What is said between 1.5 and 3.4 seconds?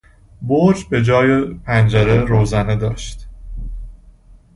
پنجره روزنه داشت.